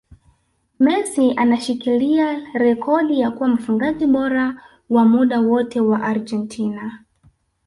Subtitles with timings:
[0.79, 7.03] Messi anashikilia rekodi ya kuwa mfungaji bora wa muda wote wa Argentina